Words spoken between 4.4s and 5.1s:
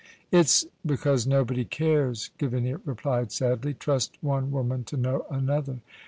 woman to